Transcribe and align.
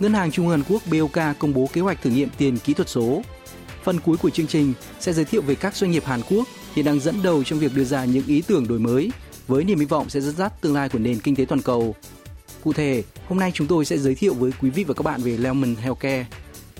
Ngân 0.00 0.12
hàng 0.12 0.30
Trung 0.30 0.48
ương 0.48 0.58
Hàn 0.58 0.72
Quốc 0.72 0.82
BOK 0.86 1.38
công 1.38 1.54
bố 1.54 1.68
kế 1.72 1.80
hoạch 1.80 2.02
thử 2.02 2.10
nghiệm 2.10 2.28
tiền 2.38 2.58
kỹ 2.58 2.74
thuật 2.74 2.88
số. 2.88 3.22
Phần 3.84 4.00
cuối 4.00 4.16
của 4.16 4.30
chương 4.30 4.46
trình 4.46 4.72
sẽ 5.00 5.12
giới 5.12 5.24
thiệu 5.24 5.42
về 5.42 5.54
các 5.54 5.76
doanh 5.76 5.90
nghiệp 5.90 6.04
Hàn 6.04 6.20
Quốc 6.30 6.48
hiện 6.74 6.84
đang 6.84 7.00
dẫn 7.00 7.22
đầu 7.22 7.44
trong 7.44 7.58
việc 7.58 7.74
đưa 7.74 7.84
ra 7.84 8.04
những 8.04 8.26
ý 8.26 8.42
tưởng 8.42 8.68
đổi 8.68 8.78
mới 8.78 9.10
với 9.48 9.64
niềm 9.64 9.78
hy 9.78 9.86
vọng 9.86 10.08
sẽ 10.08 10.20
dẫn 10.20 10.36
dắt 10.36 10.60
tương 10.60 10.74
lai 10.74 10.88
của 10.88 10.98
nền 10.98 11.20
kinh 11.20 11.36
tế 11.36 11.44
toàn 11.44 11.62
cầu. 11.62 11.94
Cụ 12.64 12.72
thể, 12.72 13.02
hôm 13.28 13.38
nay 13.38 13.50
chúng 13.54 13.66
tôi 13.66 13.84
sẽ 13.84 13.98
giới 13.98 14.14
thiệu 14.14 14.34
với 14.34 14.52
quý 14.60 14.70
vị 14.70 14.84
và 14.84 14.94
các 14.94 15.02
bạn 15.02 15.22
về 15.22 15.36
Lemon 15.36 15.74
Healthcare, 15.74 16.26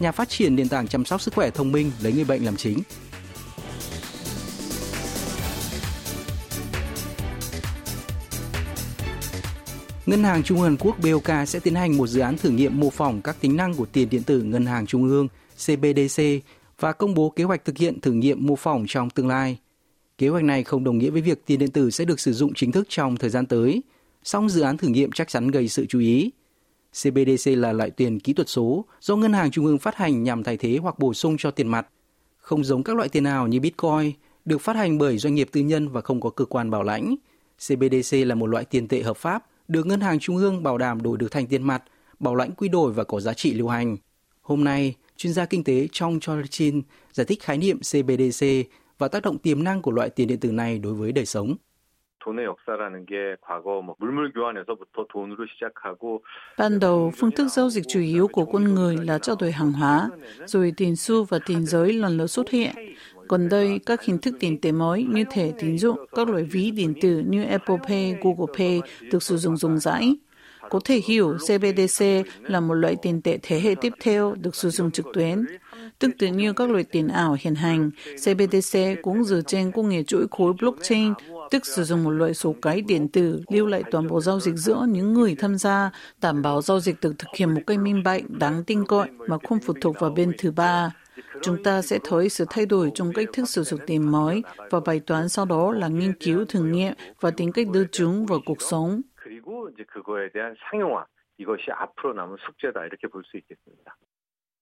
nhà 0.00 0.12
phát 0.12 0.28
triển 0.28 0.56
nền 0.56 0.68
tảng 0.68 0.88
chăm 0.88 1.04
sóc 1.04 1.20
sức 1.20 1.34
khỏe 1.34 1.50
thông 1.50 1.72
minh 1.72 1.90
lấy 2.02 2.12
người 2.12 2.24
bệnh 2.24 2.44
làm 2.44 2.56
chính. 2.56 2.78
Ngân 10.10 10.24
hàng 10.24 10.42
Trung 10.42 10.58
ương 10.60 10.66
Hàn 10.66 10.76
Quốc 10.76 10.96
BOK 11.02 11.48
sẽ 11.48 11.60
tiến 11.60 11.74
hành 11.74 11.96
một 11.96 12.06
dự 12.06 12.20
án 12.20 12.36
thử 12.36 12.50
nghiệm 12.50 12.80
mô 12.80 12.90
phỏng 12.90 13.22
các 13.22 13.36
tính 13.40 13.56
năng 13.56 13.74
của 13.74 13.86
tiền 13.86 14.08
điện 14.10 14.22
tử 14.22 14.42
Ngân 14.42 14.66
hàng 14.66 14.86
Trung 14.86 15.08
ương 15.08 15.28
CBDC 15.56 16.22
và 16.80 16.92
công 16.92 17.14
bố 17.14 17.30
kế 17.30 17.44
hoạch 17.44 17.64
thực 17.64 17.78
hiện 17.78 18.00
thử 18.00 18.12
nghiệm 18.12 18.46
mô 18.46 18.56
phỏng 18.56 18.84
trong 18.88 19.10
tương 19.10 19.28
lai. 19.28 19.58
Kế 20.18 20.28
hoạch 20.28 20.44
này 20.44 20.64
không 20.64 20.84
đồng 20.84 20.98
nghĩa 20.98 21.10
với 21.10 21.20
việc 21.20 21.46
tiền 21.46 21.58
điện 21.58 21.70
tử 21.70 21.90
sẽ 21.90 22.04
được 22.04 22.20
sử 22.20 22.32
dụng 22.32 22.54
chính 22.54 22.72
thức 22.72 22.86
trong 22.88 23.16
thời 23.16 23.30
gian 23.30 23.46
tới, 23.46 23.82
song 24.22 24.48
dự 24.48 24.60
án 24.60 24.76
thử 24.76 24.88
nghiệm 24.88 25.12
chắc 25.12 25.28
chắn 25.28 25.48
gây 25.48 25.68
sự 25.68 25.86
chú 25.86 25.98
ý. 25.98 26.30
CBDC 27.02 27.50
là 27.50 27.72
loại 27.72 27.90
tiền 27.90 28.20
kỹ 28.20 28.32
thuật 28.32 28.48
số 28.48 28.84
do 29.00 29.16
Ngân 29.16 29.32
hàng 29.32 29.50
Trung 29.50 29.66
ương 29.66 29.78
phát 29.78 29.96
hành 29.96 30.22
nhằm 30.22 30.42
thay 30.42 30.56
thế 30.56 30.78
hoặc 30.82 30.98
bổ 30.98 31.14
sung 31.14 31.36
cho 31.38 31.50
tiền 31.50 31.68
mặt. 31.68 31.86
Không 32.38 32.64
giống 32.64 32.82
các 32.82 32.96
loại 32.96 33.08
tiền 33.08 33.24
ảo 33.24 33.46
như 33.46 33.60
Bitcoin, 33.60 34.12
được 34.44 34.60
phát 34.60 34.76
hành 34.76 34.98
bởi 34.98 35.18
doanh 35.18 35.34
nghiệp 35.34 35.48
tư 35.52 35.60
nhân 35.60 35.88
và 35.88 36.00
không 36.00 36.20
có 36.20 36.30
cơ 36.30 36.44
quan 36.44 36.70
bảo 36.70 36.82
lãnh. 36.82 37.14
CBDC 37.56 38.16
là 38.26 38.34
một 38.34 38.46
loại 38.46 38.64
tiền 38.64 38.88
tệ 38.88 39.02
hợp 39.02 39.16
pháp 39.16 39.46
được 39.70 39.86
Ngân 39.86 40.00
hàng 40.00 40.18
Trung 40.18 40.36
ương 40.36 40.62
bảo 40.62 40.78
đảm 40.78 41.02
đổi 41.02 41.18
được 41.18 41.30
thành 41.30 41.46
tiền 41.46 41.62
mặt, 41.62 41.82
bảo 42.18 42.34
lãnh 42.34 42.52
quy 42.52 42.68
đổi 42.68 42.92
và 42.92 43.04
có 43.04 43.20
giá 43.20 43.34
trị 43.34 43.54
lưu 43.54 43.68
hành. 43.68 43.96
Hôm 44.40 44.64
nay, 44.64 44.94
chuyên 45.16 45.32
gia 45.32 45.46
kinh 45.46 45.64
tế 45.64 45.88
Trong 45.92 46.20
Cholchin 46.20 46.82
giải 47.12 47.24
thích 47.24 47.42
khái 47.42 47.58
niệm 47.58 47.78
CBDC 47.78 48.46
và 48.98 49.08
tác 49.08 49.22
động 49.22 49.38
tiềm 49.38 49.64
năng 49.64 49.82
của 49.82 49.90
loại 49.90 50.10
tiền 50.10 50.28
điện 50.28 50.40
tử 50.40 50.52
này 50.52 50.78
đối 50.78 50.94
với 50.94 51.12
đời 51.12 51.26
sống. 51.26 51.56
Ban 56.58 56.80
đầu, 56.80 57.12
phương 57.16 57.30
thức 57.30 57.48
giao 57.48 57.70
dịch 57.70 57.84
chủ 57.88 58.00
yếu 58.00 58.28
của 58.28 58.44
con 58.44 58.74
người 58.74 58.96
là 58.96 59.18
trao 59.18 59.36
đổi 59.40 59.52
hàng 59.52 59.72
hóa, 59.72 60.08
rồi 60.44 60.72
tiền 60.76 60.96
xu 60.96 61.24
và 61.24 61.38
tiền 61.46 61.66
giới 61.66 61.92
lần 61.92 62.16
lượt 62.16 62.26
xuất 62.26 62.50
hiện. 62.50 62.70
Gần 63.28 63.48
đây, 63.48 63.80
các 63.86 64.02
hình 64.02 64.18
thức 64.18 64.34
tiền 64.40 64.60
tệ 64.60 64.72
mới 64.72 65.04
như 65.04 65.24
thẻ 65.30 65.50
tín 65.58 65.78
dụng, 65.78 65.98
các 66.16 66.28
loại 66.28 66.42
ví 66.42 66.70
điện 66.70 66.94
tử 67.00 67.22
như 67.26 67.44
Apple 67.44 67.76
Pay, 67.88 68.16
Google 68.22 68.54
Pay 68.58 68.80
được 69.12 69.22
sử 69.22 69.36
dụng 69.36 69.56
rộng 69.56 69.78
rãi. 69.78 70.16
Có 70.70 70.80
thể 70.84 71.00
hiểu 71.06 71.36
CBDC 71.38 72.04
là 72.42 72.60
một 72.60 72.74
loại 72.74 72.96
tiền 73.02 73.22
tệ 73.22 73.38
thế 73.42 73.60
hệ 73.60 73.74
tiếp 73.80 73.92
theo 74.00 74.34
được 74.40 74.54
sử 74.54 74.70
dụng 74.70 74.90
trực 74.90 75.06
tuyến. 75.14 75.46
Tương 75.98 76.12
tự 76.12 76.26
như 76.26 76.52
các 76.52 76.70
loại 76.70 76.84
tiền 76.84 77.08
ảo 77.08 77.36
hiện 77.40 77.54
hành, 77.54 77.90
CBDC 78.16 78.78
cũng 79.02 79.24
dựa 79.24 79.40
trên 79.46 79.72
công 79.72 79.88
nghệ 79.88 80.02
chuỗi 80.02 80.26
khối 80.30 80.52
blockchain, 80.52 81.12
tức 81.50 81.66
sử 81.66 81.84
dụng 81.84 82.04
một 82.04 82.10
loại 82.10 82.34
số 82.34 82.54
cái 82.62 82.80
điện 82.80 83.08
tử 83.08 83.42
lưu 83.48 83.66
lại 83.66 83.82
toàn 83.90 84.08
bộ 84.08 84.20
giao 84.20 84.40
dịch 84.40 84.54
giữa 84.54 84.86
những 84.88 85.14
người 85.14 85.34
tham 85.38 85.58
gia, 85.58 85.90
đảm 86.20 86.42
bảo 86.42 86.62
giao 86.62 86.80
dịch 86.80 86.96
được 87.00 87.12
thực 87.18 87.28
hiện 87.36 87.54
một 87.54 87.60
cách 87.66 87.78
minh 87.78 88.02
bạch, 88.02 88.22
đáng 88.28 88.64
tin 88.64 88.84
cậy 88.86 89.08
mà 89.28 89.36
không 89.48 89.58
phụ 89.60 89.74
thuộc 89.80 90.00
vào 90.00 90.10
bên 90.10 90.32
thứ 90.38 90.50
ba. 90.50 90.90
Chúng 91.42 91.62
ta 91.62 91.82
sẽ 91.82 91.98
thấy 92.04 92.28
sự 92.28 92.44
thay 92.50 92.66
đổi 92.66 92.90
trong 92.94 93.12
cách 93.12 93.28
thức 93.32 93.48
sử 93.48 93.62
dụng 93.62 93.80
tiền 93.86 94.12
mới 94.12 94.42
và 94.70 94.80
bài 94.80 95.00
toán 95.00 95.28
sau 95.28 95.44
đó 95.44 95.72
là 95.72 95.88
nghiên 95.88 96.12
cứu 96.12 96.44
thử 96.44 96.64
nghiệm 96.64 96.92
và 97.20 97.30
tính 97.30 97.52
cách 97.52 97.66
đưa 97.72 97.84
chúng 97.92 98.26
vào 98.26 98.40
cuộc 98.46 98.62
sống. 98.62 99.00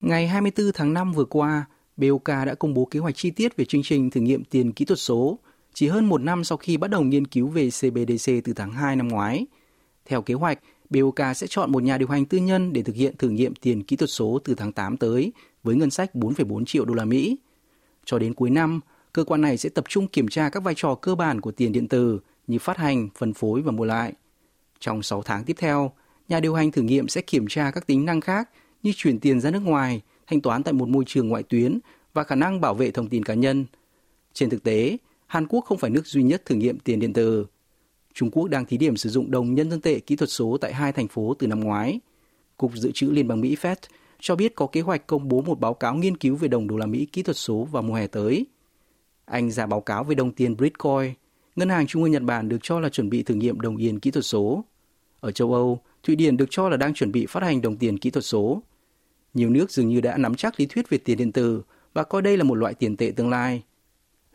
Ngày 0.01 0.27
24 0.27 0.67
tháng 0.75 0.95
5 0.95 1.13
vừa 1.13 1.25
qua, 1.25 1.67
BOK 1.97 2.29
đã 2.29 2.55
công 2.59 2.75
bố 2.75 2.85
kế 2.85 3.01
hoạch 3.01 3.15
chi 3.17 3.31
tiết 3.31 3.57
về 3.57 3.65
chương 3.65 3.83
trình 3.83 4.11
thử 4.11 4.21
nghiệm 4.21 4.45
tiền 4.45 4.73
kỹ 4.73 4.85
thuật 4.85 4.99
số, 4.99 5.39
chỉ 5.79 5.89
hơn 5.89 6.07
một 6.07 6.21
năm 6.21 6.45
sau 6.45 6.59
khi 6.59 6.77
bắt 6.77 6.91
đầu 6.91 7.03
nghiên 7.03 7.27
cứu 7.27 7.49
về 7.49 7.71
CBDC 7.71 8.33
từ 8.45 8.53
tháng 8.53 8.73
2 8.73 8.97
năm 8.97 9.09
ngoái. 9.09 9.47
Theo 10.05 10.23
kế 10.23 10.35
hoạch, 10.35 10.59
BOK 10.91 11.37
sẽ 11.37 11.47
chọn 11.47 11.73
một 11.73 11.83
nhà 11.83 11.99
điều 11.99 12.09
hành 12.09 12.25
tư 12.25 12.39
nhân 12.39 12.73
để 12.73 12.83
thực 12.83 12.97
hiện 12.97 13.17
thử 13.17 13.29
nghiệm 13.29 13.55
tiền 13.55 13.83
kỹ 13.83 13.97
thuật 13.97 14.11
số 14.11 14.39
từ 14.45 14.55
tháng 14.55 14.73
8 14.73 14.97
tới 14.97 15.33
với 15.63 15.77
ngân 15.77 15.91
sách 15.91 16.11
4,4 16.15 16.65
triệu 16.65 16.85
đô 16.85 16.95
la 16.95 17.05
Mỹ. 17.05 17.37
Cho 18.05 18.19
đến 18.19 18.35
cuối 18.35 18.51
năm, 18.51 18.81
cơ 19.13 19.25
quan 19.25 19.41
này 19.41 19.57
sẽ 19.57 19.69
tập 19.69 19.85
trung 19.89 20.09
kiểm 20.09 20.29
tra 20.29 20.49
các 20.49 20.63
vai 20.63 20.75
trò 20.77 20.95
cơ 20.95 21.15
bản 21.15 21.41
của 21.41 21.53
tiền 21.53 21.73
điện 21.73 21.89
tử 21.89 22.21
như 22.47 22.59
phát 22.59 22.77
hành, 22.77 23.09
phân 23.19 23.35
phối 23.35 23.63
và 23.63 23.73
mua 23.73 23.85
lại. 23.85 24.13
Trong 24.81 25.03
6 25.03 25.23
tháng 25.23 25.45
tiếp 25.45 25.57
theo, 25.59 25.93
nhà 26.29 26.41
điều 26.41 26.55
hành 26.55 26.71
thử 26.71 26.83
nghiệm 26.83 27.09
sẽ 27.09 27.21
kiểm 27.21 27.47
tra 27.49 27.71
các 27.71 27.87
tính 27.87 28.05
năng 28.05 28.21
khác 28.21 28.51
như 28.83 28.93
chuyển 28.97 29.21
tiền 29.21 29.41
ra 29.41 29.51
nước 29.51 29.63
ngoài, 29.63 30.03
thanh 30.27 30.41
toán 30.41 30.63
tại 30.63 30.73
một 30.73 30.89
môi 30.89 31.05
trường 31.07 31.29
ngoại 31.29 31.43
tuyến 31.43 31.79
và 32.15 32.25
khả 32.25 32.35
năng 32.35 32.61
bảo 32.61 32.75
vệ 32.75 32.91
thông 32.91 33.09
tin 33.09 33.25
cá 33.25 33.35
nhân. 33.35 33.67
Trên 34.33 34.51
thực 34.51 34.63
tế, 34.63 34.99
Hàn 35.29 35.47
Quốc 35.47 35.65
không 35.65 35.79
phải 35.79 35.91
nước 35.91 36.07
duy 36.07 36.23
nhất 36.23 36.43
thử 36.45 36.55
nghiệm 36.55 36.79
tiền 36.79 37.01
điện 37.01 37.13
tử. 37.13 37.47
Trung 38.15 38.31
Quốc 38.31 38.49
đang 38.49 38.65
thí 38.65 38.77
điểm 38.77 38.97
sử 38.97 39.11
dụng 39.11 39.31
đồng 39.31 39.55
nhân 39.55 39.71
dân 39.71 39.81
tệ 39.81 40.01
kỹ 40.01 40.17
thuật 40.17 40.31
số 40.31 40.57
tại 40.61 40.75
hai 40.75 40.93
thành 40.93 41.09
phố 41.09 41.35
từ 41.39 41.47
năm 41.47 41.61
ngoái. 41.61 42.01
Cục 42.57 42.73
Dự 42.75 42.91
trữ 42.95 43.11
Liên 43.11 43.29
bang 43.29 43.41
Mỹ 43.41 43.57
Fed 43.61 43.77
cho 44.21 44.37
biết 44.37 44.55
có 44.55 44.67
kế 44.67 44.81
hoạch 44.81 45.07
công 45.07 45.29
bố 45.29 45.43
một 45.43 45.61
báo 45.61 45.75
cáo 45.75 45.95
nghiên 45.95 46.17
cứu 46.17 46.37
về 46.37 46.49
đồng 46.49 46.69
đô 46.69 46.77
la 46.77 46.87
Mỹ 46.87 47.07
kỹ 47.07 47.23
thuật 47.23 47.37
số 47.37 47.65
vào 47.65 47.83
mùa 47.83 47.95
hè 47.95 48.07
tới. 48.07 48.47
Anh 49.25 49.51
ra 49.51 49.67
báo 49.67 49.81
cáo 49.81 50.05
về 50.05 50.15
đồng 50.15 50.33
tiền 50.33 50.57
Bitcoin. 50.57 51.13
Ngân 51.57 51.69
hàng 51.69 51.87
Trung 51.87 52.03
ương 52.03 52.13
Nhật 52.13 52.23
Bản 52.23 52.49
được 52.49 52.59
cho 52.63 52.81
là 52.81 52.89
chuẩn 52.89 53.11
bị 53.11 53.23
thử 53.23 53.35
nghiệm 53.35 53.61
đồng 53.61 53.77
yên 53.77 54.01
kỹ 54.01 54.11
thuật 54.11 54.25
số. 54.25 54.65
Ở 55.21 55.31
châu 55.31 55.55
Âu, 55.55 55.81
Thụy 56.03 56.17
Điển 56.17 56.37
được 56.37 56.47
cho 56.51 56.69
là 56.69 56.77
đang 56.77 56.95
chuẩn 56.95 57.13
bị 57.13 57.27
phát 57.27 57.43
hành 57.43 57.63
đồng 57.63 57.77
tiền 57.77 57.99
kỹ 57.99 58.11
thuật 58.11 58.25
số. 58.25 58.63
Nhiều 59.35 59.51
nước 59.51 59.71
dường 59.71 59.89
như 59.89 60.01
đã 60.01 60.17
nắm 60.17 60.35
chắc 60.35 60.61
lý 60.61 60.67
thuyết 60.67 60.91
về 60.91 60.99
tiền 60.99 61.19
điện 61.19 61.33
tử 61.33 61.63
và 61.95 62.03
coi 62.03 62.23
đây 62.23 62.37
là 62.37 62.45
một 62.45 62.55
loại 62.55 62.75
tiền 62.75 62.97
tệ 62.97 63.13
tương 63.17 63.31
lai. 63.31 63.63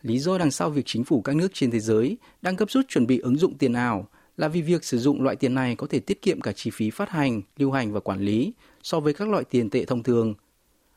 Lý 0.04 0.18
do 0.18 0.38
đằng 0.38 0.50
sau 0.50 0.70
việc 0.70 0.82
chính 0.86 1.04
phủ 1.04 1.22
các 1.22 1.36
nước 1.36 1.48
trên 1.54 1.70
thế 1.70 1.80
giới 1.80 2.16
đang 2.42 2.56
gấp 2.56 2.70
rút 2.70 2.88
chuẩn 2.88 3.06
bị 3.06 3.18
ứng 3.18 3.36
dụng 3.36 3.58
tiền 3.58 3.72
ảo 3.72 4.08
là 4.36 4.48
vì 4.48 4.62
việc 4.62 4.84
sử 4.84 4.98
dụng 4.98 5.22
loại 5.22 5.36
tiền 5.36 5.54
này 5.54 5.76
có 5.76 5.86
thể 5.86 6.00
tiết 6.00 6.22
kiệm 6.22 6.40
cả 6.40 6.52
chi 6.52 6.70
phí 6.74 6.90
phát 6.90 7.10
hành, 7.10 7.42
lưu 7.56 7.70
hành 7.70 7.92
và 7.92 8.00
quản 8.00 8.20
lý 8.20 8.52
so 8.82 9.00
với 9.00 9.12
các 9.14 9.28
loại 9.28 9.44
tiền 9.44 9.70
tệ 9.70 9.84
thông 9.84 10.02
thường. 10.02 10.34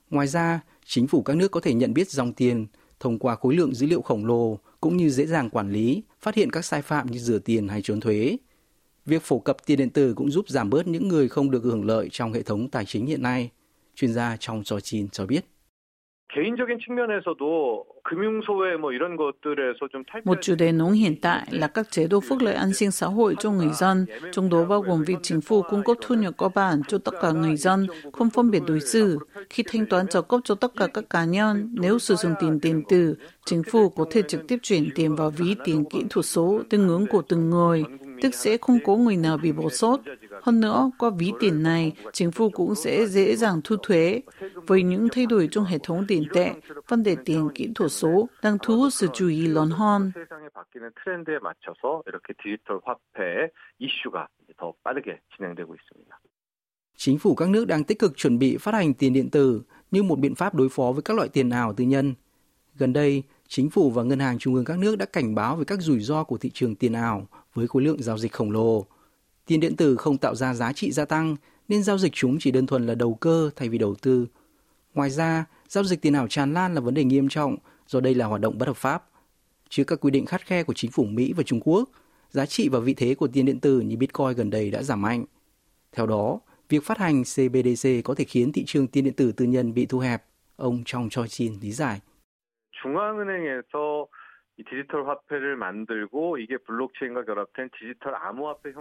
Ngoài 0.10 0.28
ra, 0.28 0.60
chính 0.86 1.08
phủ 1.08 1.22
các 1.22 1.38
nước 1.38 1.52
có 1.52 1.60
thể 1.60 1.74
nhận 1.74 1.94
biết 1.94 2.10
dòng 2.10 2.34
tiền 2.34 2.68
thông 3.00 3.20
qua 3.20 3.36
khối 3.36 3.56
lượng 3.56 3.74
dữ 3.74 3.88
liệu 3.88 4.02
khổng 4.02 4.26
lồ 4.26 4.60
cũng 4.82 4.98
như 4.98 5.10
dễ 5.10 5.26
dàng 5.26 5.50
quản 5.50 5.72
lý, 5.72 6.02
phát 6.22 6.36
hiện 6.36 6.52
các 6.52 6.66
sai 6.66 6.82
phạm 6.82 7.12
như 7.12 7.20
rửa 7.20 7.40
tiền 7.40 7.68
hay 7.68 7.82
trốn 7.82 8.00
thuế. 8.00 8.38
Việc 9.06 9.22
phổ 9.22 9.40
cập 9.40 9.58
tiền 9.66 9.78
điện 9.78 9.90
tử 9.90 10.14
cũng 10.14 10.32
giúp 10.32 10.50
giảm 10.50 10.70
bớt 10.70 10.88
những 10.88 11.08
người 11.08 11.30
không 11.30 11.52
được 11.52 11.64
hưởng 11.64 11.86
lợi 11.86 12.10
trong 12.12 12.34
hệ 12.34 12.42
thống 12.42 12.70
tài 12.70 12.86
chính 12.86 13.06
hiện 13.06 13.22
nay. 13.22 13.50
Chuyên 13.96 14.14
gia 14.14 14.38
trong 14.40 14.64
trò 14.64 14.80
chín 14.80 15.10
cho 15.10 15.26
biết. 15.26 15.46
Một 20.26 20.38
chủ 20.42 20.56
đề 20.56 20.72
nóng 20.72 20.92
hiện 20.92 21.16
tại 21.22 21.48
là 21.52 21.68
các 21.68 21.92
chế 21.92 22.08
độ 22.08 22.20
phúc 22.20 22.38
lợi 22.42 22.54
an 22.54 22.74
sinh 22.74 22.92
xã 22.92 23.08
hội 23.08 23.36
cho 23.40 23.52
người 23.52 23.70
dân, 23.70 24.06
trong 24.32 24.50
đó 24.50 24.66
bao 24.66 24.82
gồm 24.82 25.04
việc 25.04 25.18
chính 25.24 25.42
phủ 25.42 25.62
cung 25.62 25.84
cấp 25.84 25.98
thu 26.02 26.16
nhập 26.16 26.34
cơ 26.38 26.48
bản 26.56 26.82
cho 26.88 26.98
tất 26.98 27.14
cả 27.22 27.32
người 27.32 27.56
dân, 27.56 27.88
không 28.14 28.30
phân 28.30 28.52
biệt 28.52 28.62
đối 28.68 28.80
xử. 28.80 29.18
Khi 29.50 29.64
thanh 29.68 29.86
toán 29.86 30.08
trợ 30.08 30.22
cấp 30.22 30.40
cho 30.44 30.56
tất 30.56 30.72
cả 30.76 30.88
các 30.94 31.04
cá 31.10 31.26
nhân, 31.26 31.70
nếu 31.74 32.00
sử 32.00 32.16
dụng 32.16 32.34
tiền 32.40 32.60
điện 32.62 32.84
tử, 32.90 33.16
chính 33.46 33.64
phủ 33.72 33.90
có 33.90 34.06
thể 34.12 34.22
trực 34.28 34.48
tiếp 34.48 34.58
chuyển 34.64 34.90
tiền 34.96 35.16
vào 35.16 35.30
ví 35.30 35.56
tiền 35.66 35.86
kỹ 35.90 36.04
thuật 36.10 36.26
số 36.26 36.62
tương 36.70 36.88
ứng 36.88 37.08
của 37.08 37.22
từng 37.22 37.50
người 37.50 37.84
tức 38.22 38.36
sẽ 38.36 38.58
không 38.58 38.80
có 38.86 38.96
người 38.96 39.18
nào 39.18 39.38
bị 39.38 39.52
bỏ 39.52 39.70
sót. 39.70 40.00
Hơn 40.42 40.60
nữa, 40.60 40.92
qua 40.98 41.10
ví 41.10 41.32
tiền 41.40 41.64
này, 41.64 41.94
chính 42.14 42.32
phủ 42.32 42.50
cũng 42.50 42.76
sẽ 42.76 43.06
dễ 43.06 43.36
dàng 43.36 43.62
thu 43.64 43.76
thuế. 43.76 44.22
Với 44.68 44.84
những 44.84 45.08
thay 45.12 45.26
đổi 45.26 45.48
trong 45.52 45.66
hệ 45.66 45.78
thống 45.84 46.06
tiền 46.08 46.24
tệ, 46.34 46.54
vấn 46.88 47.04
đề 47.04 47.16
tiền 47.26 47.50
kỹ 47.56 47.70
thuật 47.76 47.92
số 47.92 48.28
đang 48.44 48.58
thu 48.64 48.78
hút 48.78 48.94
sự 48.94 49.08
chú 49.14 49.28
ý 49.28 49.48
lớn 49.48 49.70
hơn. 49.70 50.12
Chính 56.98 57.20
phủ 57.20 57.36
các 57.36 57.50
nước 57.50 57.68
đang 57.68 57.84
tích 57.84 58.00
cực 58.00 58.18
chuẩn 58.18 58.40
bị 58.40 58.58
phát 58.58 58.74
hành 58.74 58.94
tiền 58.94 59.14
điện 59.14 59.30
tử 59.30 59.62
như 59.92 60.04
một 60.04 60.20
biện 60.20 60.36
pháp 60.36 60.56
đối 60.56 60.70
phó 60.70 60.92
với 60.92 61.02
các 61.02 61.18
loại 61.18 61.30
tiền 61.30 61.50
ảo 61.50 61.74
tư 61.74 61.84
nhân. 61.84 62.14
Gần 62.76 62.94
đây, 62.94 63.24
chính 63.48 63.70
phủ 63.70 63.90
và 63.90 64.04
ngân 64.04 64.20
hàng 64.20 64.38
trung 64.38 64.56
ương 64.56 64.66
các 64.66 64.80
nước 64.80 64.98
đã 64.98 65.06
cảnh 65.06 65.36
báo 65.36 65.56
về 65.56 65.66
các 65.66 65.82
rủi 65.82 66.00
ro 66.00 66.24
của 66.24 66.38
thị 66.38 66.52
trường 66.54 66.76
tiền 66.76 66.94
ảo 66.94 67.28
với 67.54 67.68
khối 67.68 67.84
lượng 67.84 68.04
giao 68.04 68.18
dịch 68.18 68.32
khổng 68.32 68.52
lồ. 68.52 68.86
Tiền 69.48 69.60
điện 69.60 69.76
tử 69.76 69.96
không 69.98 70.18
tạo 70.18 70.36
ra 70.36 70.54
giá 70.54 70.74
trị 70.74 70.92
gia 70.92 71.06
tăng 71.06 71.36
nên 71.68 71.84
giao 71.84 71.98
dịch 71.98 72.14
chúng 72.14 72.38
chỉ 72.40 72.52
đơn 72.52 72.68
thuần 72.68 72.88
là 72.88 72.96
đầu 72.96 73.14
cơ 73.14 73.50
thay 73.56 73.70
vì 73.70 73.78
đầu 73.78 73.96
tư. 74.02 74.28
Ngoài 74.94 75.10
ra, 75.10 75.46
giao 75.68 75.84
dịch 75.84 76.02
tiền 76.02 76.14
ảo 76.14 76.28
tràn 76.28 76.54
lan 76.54 76.76
là 76.76 76.82
vấn 76.82 76.94
đề 76.94 77.04
nghiêm 77.04 77.30
trọng 77.30 77.56
do 77.88 78.00
đây 78.00 78.16
là 78.16 78.26
hoạt 78.26 78.42
động 78.42 78.58
bất 78.58 78.68
hợp 78.68 78.78
pháp. 78.78 79.10
Trước 79.70 79.84
các 79.88 80.00
quy 80.02 80.12
định 80.12 80.26
khắt 80.26 80.46
khe 80.46 80.64
của 80.64 80.74
chính 80.74 80.92
phủ 80.92 81.04
Mỹ 81.04 81.34
và 81.34 81.44
Trung 81.44 81.60
Quốc, 81.64 81.90
giá 82.30 82.46
trị 82.46 82.70
và 82.70 82.80
vị 82.80 82.94
thế 82.94 83.16
của 83.16 83.28
tiền 83.28 83.46
điện 83.46 83.60
tử 83.60 83.80
như 83.80 83.98
Bitcoin 83.98 84.34
gần 84.34 84.50
đây 84.50 84.72
đã 84.72 84.84
giảm 84.84 85.02
mạnh. 85.02 85.26
Theo 85.92 86.08
đó, 86.08 86.40
việc 86.70 86.84
phát 86.84 86.98
hành 86.98 87.24
CBDC 87.24 87.90
có 88.04 88.16
thể 88.16 88.24
khiến 88.26 88.52
thị 88.52 88.64
trường 88.66 88.88
tiền 88.88 89.04
điện 89.04 89.14
tử 89.14 89.32
tư 89.32 89.46
nhân 89.46 89.74
bị 89.74 89.86
thu 89.86 90.00
hẹp, 90.00 90.24
ông 90.56 90.84
Trong 90.86 91.10
Choi 91.10 91.28
Chin 91.28 91.54
lý 91.62 91.72
giải. 91.72 92.00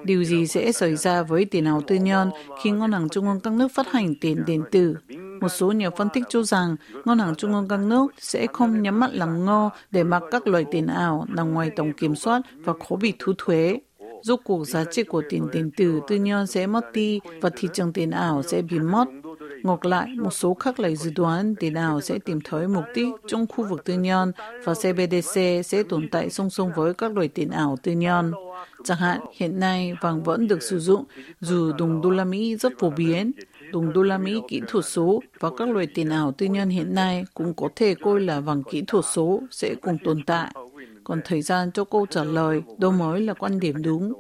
Điều 0.04 0.24
gì 0.24 0.46
sẽ 0.46 0.72
xảy 0.72 0.96
ra 0.96 1.22
với 1.22 1.44
tiền 1.44 1.64
ảo 1.64 1.80
tư 1.86 1.96
nhân 1.96 2.30
khi 2.62 2.70
ngân 2.70 2.92
hàng 2.92 3.08
trung 3.08 3.26
ương 3.26 3.40
các 3.40 3.52
nước 3.52 3.68
phát 3.74 3.92
hành 3.92 4.14
tiền 4.20 4.42
điện 4.46 4.62
tử? 4.70 4.96
Một 5.40 5.48
số 5.48 5.72
nhà 5.72 5.90
phân 5.90 6.08
tích 6.12 6.24
cho 6.28 6.42
rằng 6.42 6.76
ngân 7.04 7.18
hàng 7.18 7.34
trung 7.34 7.52
ương 7.52 7.68
các 7.68 7.80
nước 7.80 8.06
sẽ 8.18 8.46
không 8.46 8.82
nhắm 8.82 9.00
mắt 9.00 9.10
làm 9.12 9.44
ngơ 9.44 9.70
để 9.90 10.04
mặc 10.04 10.22
các 10.30 10.46
loại 10.46 10.64
tiền 10.70 10.86
ảo 10.86 11.26
nằm 11.28 11.54
ngoài 11.54 11.70
tổng 11.76 11.92
kiểm 11.92 12.14
soát 12.14 12.42
và 12.54 12.72
khó 12.72 12.96
bị 12.96 13.12
thu 13.18 13.32
thuế. 13.38 13.78
Rốt 14.22 14.40
cuộc 14.44 14.64
giá 14.64 14.84
trị 14.84 15.02
của 15.02 15.22
tiền 15.28 15.48
điện 15.52 15.70
tử 15.76 16.00
tư 16.08 16.16
nhân 16.16 16.46
sẽ 16.46 16.66
mất 16.66 16.92
đi 16.92 17.20
và 17.40 17.50
thị 17.56 17.68
trường 17.72 17.92
tiền 17.92 18.10
ảo 18.10 18.42
sẽ 18.42 18.62
bị 18.62 18.78
mất. 18.78 19.04
Ngược 19.66 19.84
lại, 19.84 20.08
một 20.18 20.30
số 20.30 20.54
khác 20.54 20.80
lại 20.80 20.96
dự 20.96 21.10
đoán 21.16 21.54
tiền 21.54 21.74
ảo 21.74 22.00
sẽ 22.00 22.18
tìm 22.18 22.40
thấy 22.44 22.68
mục 22.68 22.84
đích 22.94 23.08
trong 23.26 23.46
khu 23.46 23.64
vực 23.64 23.84
tư 23.84 23.94
nhân 23.94 24.32
và 24.64 24.74
CBDC 24.74 25.40
sẽ 25.64 25.82
tồn 25.88 26.08
tại 26.08 26.30
song 26.30 26.50
song 26.50 26.72
với 26.76 26.94
các 26.94 27.16
loại 27.16 27.28
tiền 27.28 27.50
ảo 27.50 27.76
tư 27.82 27.92
nhân. 27.92 28.32
Chẳng 28.84 28.98
hạn, 28.98 29.20
hiện 29.32 29.60
nay 29.60 29.94
vàng 30.00 30.22
vẫn 30.22 30.48
được 30.48 30.62
sử 30.62 30.78
dụng 30.78 31.04
dù 31.40 31.72
đồng 31.72 32.02
đô 32.02 32.10
la 32.10 32.24
Mỹ 32.24 32.56
rất 32.56 32.72
phổ 32.78 32.90
biến. 32.90 33.32
Đồng 33.72 33.92
đô 33.92 34.02
la 34.02 34.18
Mỹ 34.18 34.40
kỹ 34.48 34.60
thuật 34.68 34.84
số 34.84 35.22
và 35.40 35.50
các 35.56 35.68
loại 35.68 35.86
tiền 35.94 36.08
ảo 36.08 36.32
tư 36.32 36.46
nhân 36.46 36.68
hiện 36.68 36.94
nay 36.94 37.24
cũng 37.34 37.54
có 37.54 37.68
thể 37.76 37.94
coi 37.94 38.20
là 38.20 38.40
vàng 38.40 38.62
kỹ 38.62 38.84
thuật 38.86 39.04
số 39.04 39.42
sẽ 39.50 39.74
cùng 39.82 39.98
tồn 40.04 40.22
tại. 40.26 40.52
Còn 41.04 41.20
thời 41.24 41.42
gian 41.42 41.72
cho 41.72 41.84
câu 41.84 42.06
trả 42.10 42.24
lời 42.24 42.62
đâu 42.78 42.92
mới 42.92 43.20
là 43.20 43.34
quan 43.34 43.60
điểm 43.60 43.82
đúng. 43.82 44.12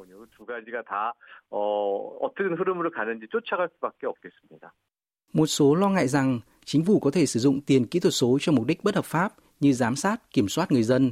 Một 5.33 5.45
số 5.45 5.75
lo 5.75 5.89
ngại 5.89 6.07
rằng 6.07 6.39
chính 6.65 6.85
phủ 6.85 6.99
có 6.99 7.11
thể 7.11 7.25
sử 7.25 7.39
dụng 7.39 7.61
tiền 7.61 7.85
kỹ 7.85 7.99
thuật 7.99 8.13
số 8.13 8.37
cho 8.41 8.51
mục 8.51 8.65
đích 8.67 8.83
bất 8.83 8.95
hợp 8.95 9.05
pháp 9.05 9.33
như 9.59 9.73
giám 9.73 9.95
sát, 9.95 10.31
kiểm 10.33 10.47
soát 10.47 10.71
người 10.71 10.83
dân. 10.83 11.11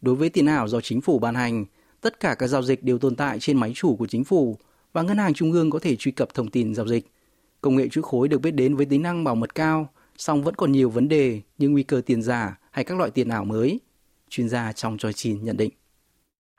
Đối 0.00 0.14
với 0.14 0.30
tiền 0.30 0.46
ảo 0.46 0.68
do 0.68 0.80
chính 0.80 1.00
phủ 1.00 1.18
ban 1.18 1.34
hành, 1.34 1.64
tất 2.00 2.20
cả 2.20 2.34
các 2.38 2.46
giao 2.46 2.62
dịch 2.62 2.82
đều 2.82 2.98
tồn 2.98 3.16
tại 3.16 3.38
trên 3.40 3.56
máy 3.56 3.72
chủ 3.74 3.96
của 3.96 4.06
chính 4.06 4.24
phủ 4.24 4.56
và 4.92 5.02
ngân 5.02 5.18
hàng 5.18 5.34
trung 5.34 5.52
ương 5.52 5.70
có 5.70 5.78
thể 5.78 5.96
truy 5.96 6.12
cập 6.12 6.34
thông 6.34 6.50
tin 6.50 6.74
giao 6.74 6.86
dịch. 6.86 7.06
Công 7.60 7.76
nghệ 7.76 7.88
chuỗi 7.88 8.02
khối 8.02 8.28
được 8.28 8.38
biết 8.38 8.50
đến 8.50 8.76
với 8.76 8.86
tính 8.86 9.02
năng 9.02 9.24
bảo 9.24 9.34
mật 9.34 9.54
cao, 9.54 9.88
song 10.16 10.42
vẫn 10.42 10.54
còn 10.54 10.72
nhiều 10.72 10.90
vấn 10.90 11.08
đề 11.08 11.40
như 11.58 11.68
nguy 11.68 11.82
cơ 11.82 12.02
tiền 12.06 12.22
giả 12.22 12.58
hay 12.70 12.84
các 12.84 12.98
loại 12.98 13.10
tiền 13.10 13.28
ảo 13.28 13.44
mới. 13.44 13.80
Chuyên 14.28 14.48
gia 14.48 14.72
trong 14.72 14.98
Choi 14.98 15.12
Chin 15.12 15.44
nhận 15.44 15.56
định. 15.56 15.70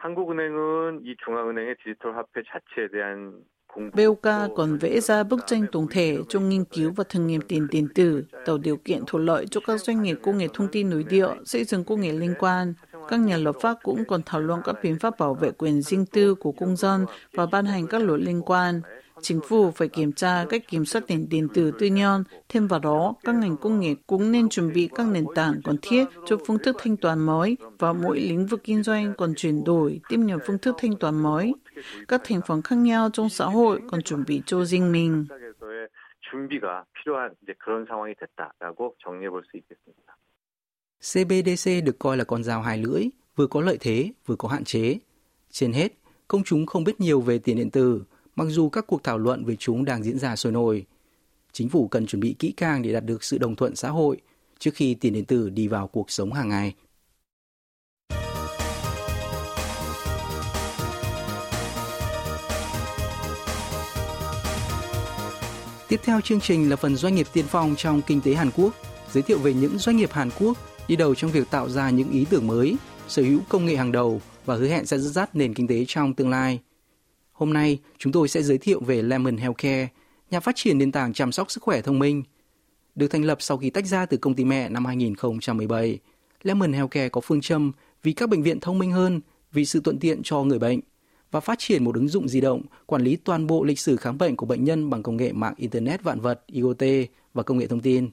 한국은행은 0.03 1.05
이 1.07 1.15
중앙은행의 1.23 1.75
디지털 1.79 2.11
화폐 2.17 2.43
자체에 2.43 2.89
대한 2.91 3.39
BOK 3.76 4.52
còn 4.56 4.78
vẽ 4.78 5.00
ra 5.00 5.22
bức 5.22 5.40
tranh 5.46 5.66
tổng 5.72 5.86
thể 5.90 6.18
trong 6.28 6.48
nghiên 6.48 6.64
cứu 6.64 6.92
và 6.96 7.04
thử 7.08 7.20
nghiệm 7.20 7.40
tiền 7.40 7.66
điện 7.70 7.88
tử, 7.94 8.24
tạo 8.46 8.58
điều 8.58 8.76
kiện 8.76 9.02
thuận 9.06 9.26
lợi 9.26 9.46
cho 9.50 9.60
các 9.66 9.80
doanh 9.80 10.02
nghiệp 10.02 10.18
công 10.22 10.38
nghệ 10.38 10.48
thông 10.54 10.68
tin 10.68 10.90
nội 10.90 11.04
địa 11.08 11.28
xây 11.44 11.64
dựng 11.64 11.84
công 11.84 12.00
nghệ 12.00 12.12
liên 12.12 12.34
quan. 12.38 12.74
Các 13.08 13.20
nhà 13.20 13.36
lập 13.36 13.56
pháp 13.60 13.76
cũng 13.82 14.04
còn 14.04 14.22
thảo 14.26 14.40
luận 14.40 14.60
các 14.64 14.76
biện 14.82 14.98
pháp 14.98 15.18
bảo 15.18 15.34
vệ 15.34 15.50
quyền 15.50 15.82
riêng 15.82 16.06
tư 16.06 16.34
của 16.34 16.52
công 16.52 16.76
dân 16.76 17.06
và 17.32 17.46
ban 17.46 17.66
hành 17.66 17.86
các 17.86 18.02
luật 18.02 18.20
liên 18.20 18.42
quan. 18.42 18.80
Chính 19.21 19.39
phủ 19.47 19.71
phải 19.71 19.87
kiểm 19.87 20.11
tra 20.13 20.45
cách 20.49 20.67
kiểm 20.67 20.85
soát 20.85 21.03
tiền 21.07 21.29
điện 21.29 21.47
tử 21.53 21.71
tư 21.79 21.85
nhân. 21.85 22.23
Thêm 22.49 22.67
vào 22.67 22.79
đó, 22.79 23.15
các 23.23 23.35
ngành 23.35 23.57
công 23.57 23.79
nghiệp 23.79 23.97
cũng 24.07 24.31
nên 24.31 24.49
chuẩn 24.49 24.73
bị 24.73 24.89
các 24.95 25.07
nền 25.07 25.25
tảng 25.35 25.61
cần 25.63 25.77
thiết 25.81 26.05
cho 26.25 26.37
phương 26.45 26.59
thức 26.59 26.75
thanh 26.79 26.97
toán 26.97 27.19
mới 27.19 27.57
và 27.79 27.93
mỗi 27.93 28.19
lĩnh 28.19 28.45
vực 28.45 28.61
kinh 28.63 28.83
doanh 28.83 29.13
còn 29.17 29.33
chuyển 29.35 29.63
đổi, 29.63 30.01
tiếp 30.09 30.17
nhận 30.17 30.39
phương 30.47 30.57
thức 30.57 30.75
thanh 30.79 30.95
toán 30.95 31.23
mới. 31.23 31.53
Các 32.07 32.21
thành 32.23 32.41
phần 32.47 32.61
khác 32.61 32.75
nhau 32.75 33.09
trong 33.13 33.29
xã 33.29 33.45
hội 33.45 33.81
còn 33.91 34.01
chuẩn 34.01 34.23
bị 34.27 34.41
cho 34.45 34.65
riêng 34.65 34.91
mình. 34.91 35.25
준비가 36.31 36.85
필요한 36.95 37.35
이제 37.43 37.53
그런 37.59 37.85
상황이 37.85 38.15
됐다라고 38.15 38.95
정리해 38.99 39.29
볼 39.29 39.43
수 39.47 39.57
있겠습니다. 39.57 40.17
CBDC 40.99 41.85
được 41.85 41.99
coi 41.99 42.17
là 42.17 42.23
con 42.23 42.43
dao 42.43 42.61
hai 42.61 42.77
lưỡi, 42.77 43.03
vừa 43.35 43.47
có 43.47 43.61
lợi 43.61 43.77
thế, 43.79 44.11
vừa 44.25 44.35
có 44.35 44.47
hạn 44.47 44.63
chế. 44.63 44.99
Trên 45.51 45.73
hết, 45.73 45.93
công 46.27 46.43
chúng 46.43 46.65
không 46.65 46.83
biết 46.83 46.99
nhiều 46.99 47.21
về 47.21 47.39
tiền 47.39 47.57
điện 47.57 47.71
tử, 47.71 48.03
mặc 48.38 48.44
dù 48.48 48.68
các 48.68 48.86
cuộc 48.86 49.04
thảo 49.04 49.18
luận 49.18 49.44
về 49.44 49.56
chúng 49.56 49.84
đang 49.84 50.02
diễn 50.02 50.18
ra 50.18 50.36
sôi 50.36 50.52
nổi. 50.52 50.86
Chính 51.52 51.68
phủ 51.68 51.88
cần 51.88 52.06
chuẩn 52.06 52.20
bị 52.20 52.34
kỹ 52.38 52.52
càng 52.56 52.82
để 52.82 52.92
đạt 52.92 53.04
được 53.04 53.24
sự 53.24 53.38
đồng 53.38 53.56
thuận 53.56 53.76
xã 53.76 53.88
hội 53.88 54.20
trước 54.58 54.70
khi 54.74 54.94
tiền 54.94 55.12
điện 55.12 55.24
tử 55.24 55.50
đi 55.50 55.68
vào 55.68 55.86
cuộc 55.86 56.10
sống 56.10 56.32
hàng 56.32 56.48
ngày. 56.48 56.74
Tiếp 65.88 66.00
theo 66.04 66.20
chương 66.20 66.40
trình 66.40 66.70
là 66.70 66.76
phần 66.76 66.96
doanh 66.96 67.14
nghiệp 67.14 67.26
tiên 67.32 67.44
phong 67.48 67.74
trong 67.76 68.02
kinh 68.02 68.20
tế 68.20 68.34
Hàn 68.34 68.50
Quốc, 68.56 68.74
giới 69.12 69.22
thiệu 69.22 69.38
về 69.38 69.54
những 69.54 69.78
doanh 69.78 69.96
nghiệp 69.96 70.12
Hàn 70.12 70.30
Quốc 70.38 70.58
đi 70.88 70.96
đầu 70.96 71.14
trong 71.14 71.30
việc 71.30 71.50
tạo 71.50 71.68
ra 71.68 71.90
những 71.90 72.10
ý 72.10 72.26
tưởng 72.30 72.46
mới, 72.46 72.76
sở 73.08 73.22
hữu 73.22 73.40
công 73.48 73.66
nghệ 73.66 73.76
hàng 73.76 73.92
đầu 73.92 74.20
và 74.44 74.54
hứa 74.56 74.68
hẹn 74.68 74.86
sẽ 74.86 74.98
dẫn 74.98 75.12
dắt 75.12 75.36
nền 75.36 75.54
kinh 75.54 75.66
tế 75.66 75.84
trong 75.88 76.14
tương 76.14 76.30
lai. 76.30 76.60
Hôm 77.38 77.52
nay, 77.52 77.78
chúng 77.98 78.12
tôi 78.12 78.28
sẽ 78.28 78.42
giới 78.42 78.58
thiệu 78.58 78.80
về 78.80 79.02
Lemon 79.02 79.36
Healthcare, 79.36 79.88
nhà 80.30 80.40
phát 80.40 80.56
triển 80.56 80.78
nền 80.78 80.92
tảng 80.92 81.12
chăm 81.12 81.32
sóc 81.32 81.50
sức 81.50 81.62
khỏe 81.62 81.80
thông 81.80 81.98
minh. 81.98 82.22
Được 82.94 83.08
thành 83.08 83.24
lập 83.24 83.38
sau 83.40 83.56
khi 83.56 83.70
tách 83.70 83.86
ra 83.86 84.06
từ 84.06 84.16
công 84.16 84.34
ty 84.34 84.44
mẹ 84.44 84.68
năm 84.68 84.84
2017, 84.84 85.98
Lemon 86.42 86.72
Healthcare 86.72 87.08
có 87.08 87.20
phương 87.20 87.40
châm 87.40 87.72
vì 88.02 88.12
các 88.12 88.28
bệnh 88.28 88.42
viện 88.42 88.60
thông 88.60 88.78
minh 88.78 88.92
hơn, 88.92 89.20
vì 89.52 89.64
sự 89.64 89.80
thuận 89.80 89.98
tiện 89.98 90.20
cho 90.22 90.42
người 90.42 90.58
bệnh 90.58 90.80
và 91.30 91.40
phát 91.40 91.58
triển 91.58 91.84
một 91.84 91.94
ứng 91.94 92.08
dụng 92.08 92.28
di 92.28 92.40
động 92.40 92.62
quản 92.86 93.02
lý 93.02 93.16
toàn 93.16 93.46
bộ 93.46 93.64
lịch 93.64 93.80
sử 93.80 93.96
khám 93.96 94.18
bệnh 94.18 94.36
của 94.36 94.46
bệnh 94.46 94.64
nhân 94.64 94.90
bằng 94.90 95.02
công 95.02 95.16
nghệ 95.16 95.32
mạng 95.32 95.54
Internet 95.56 96.02
vạn 96.02 96.20
vật 96.20 96.42
IoT 96.46 96.82
và 97.34 97.42
công 97.42 97.58
nghệ 97.58 97.66
thông 97.66 97.80
tin. 97.80 98.10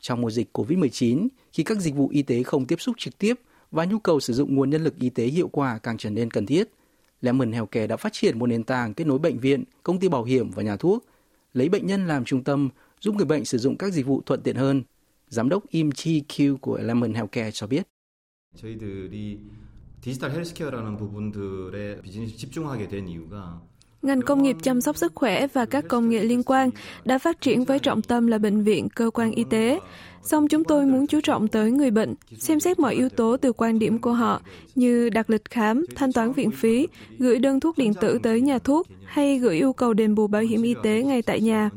Trong 0.00 0.20
mùa 0.20 0.30
dịch 0.30 0.58
COVID-19, 0.58 1.28
khi 1.52 1.62
các 1.62 1.78
dịch 1.78 1.94
vụ 1.94 2.08
y 2.08 2.22
tế 2.22 2.42
không 2.42 2.66
tiếp 2.66 2.80
xúc 2.80 2.94
trực 2.98 3.18
tiếp 3.18 3.34
và 3.70 3.84
nhu 3.84 3.98
cầu 3.98 4.20
sử 4.20 4.32
dụng 4.32 4.54
nguồn 4.54 4.70
nhân 4.70 4.84
lực 4.84 4.98
y 4.98 5.10
tế 5.10 5.24
hiệu 5.24 5.48
quả 5.48 5.78
càng 5.78 5.98
trở 5.98 6.10
nên 6.10 6.30
cần 6.30 6.46
thiết, 6.46 6.68
Lemon 7.21 7.51
Healthcare 7.51 7.87
đã 7.87 7.97
phát 7.97 8.13
triển 8.13 8.39
một 8.39 8.47
nền 8.47 8.63
tảng 8.63 8.93
kết 8.93 9.07
nối 9.07 9.19
bệnh 9.19 9.39
viện, 9.39 9.63
công 9.83 9.99
ty 9.99 10.07
bảo 10.09 10.23
hiểm 10.23 10.51
và 10.51 10.63
nhà 10.63 10.75
thuốc, 10.77 11.05
lấy 11.53 11.69
bệnh 11.69 11.87
nhân 11.87 12.07
làm 12.07 12.25
trung 12.25 12.43
tâm, 12.43 12.69
giúp 13.01 13.15
người 13.15 13.25
bệnh 13.25 13.45
sử 13.45 13.57
dụng 13.57 13.77
các 13.77 13.93
dịch 13.93 14.05
vụ 14.05 14.21
thuận 14.25 14.41
tiện 14.41 14.55
hơn. 14.55 14.83
Giám 15.27 15.49
đốc 15.49 15.69
Im 15.69 15.91
Chi 15.91 16.23
Kyu 16.37 16.57
của 16.57 16.77
Lemon 16.77 17.13
Healthcare 17.13 17.51
cho 17.51 17.67
biết. 17.67 17.83
저희들이 18.55 19.39
디지털 20.01 20.31
헬스케어라는 20.31 20.97
부분들에 20.97 22.01
비즈니스 22.01 22.37
집중하게 22.37 22.87
된 22.87 23.07
이유가 23.07 23.61
Ngành 24.02 24.22
công 24.22 24.42
nghiệp 24.42 24.56
chăm 24.62 24.80
sóc 24.80 24.96
sức 24.96 25.12
khỏe 25.14 25.46
và 25.46 25.64
các 25.64 25.84
công 25.88 26.08
nghệ 26.08 26.24
liên 26.24 26.42
quan 26.42 26.70
đã 27.04 27.18
phát 27.18 27.40
triển 27.40 27.64
với 27.64 27.78
trọng 27.78 28.02
tâm 28.02 28.26
là 28.26 28.38
bệnh 28.38 28.62
viện, 28.62 28.88
cơ 28.88 29.10
quan 29.10 29.32
y 29.32 29.44
tế. 29.44 29.80
Song 30.22 30.48
chúng 30.48 30.64
tôi 30.64 30.86
muốn 30.86 31.06
chú 31.06 31.20
trọng 31.20 31.48
tới 31.48 31.70
người 31.70 31.90
bệnh, 31.90 32.14
xem 32.38 32.60
xét 32.60 32.78
mọi 32.78 32.94
yếu 32.94 33.08
tố 33.08 33.36
từ 33.36 33.52
quan 33.52 33.78
điểm 33.78 33.98
của 33.98 34.12
họ 34.12 34.40
như 34.74 35.10
đặt 35.10 35.30
lịch 35.30 35.44
khám, 35.50 35.86
thanh 35.94 36.12
toán 36.12 36.32
viện 36.32 36.50
phí, 36.50 36.88
gửi 37.18 37.38
đơn 37.38 37.60
thuốc 37.60 37.78
điện 37.78 37.94
tử 38.00 38.18
tới 38.22 38.40
nhà 38.40 38.58
thuốc 38.58 38.86
hay 39.04 39.38
gửi 39.38 39.56
yêu 39.56 39.72
cầu 39.72 39.92
đền 39.92 40.14
bù 40.14 40.26
bảo 40.26 40.42
hiểm 40.42 40.62
y 40.62 40.74
tế 40.82 41.02
ngay 41.02 41.22
tại 41.22 41.40
nhà. 41.40 41.70